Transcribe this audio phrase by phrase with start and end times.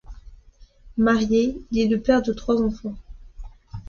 [0.97, 2.95] Marié, il est le père de trois enfants.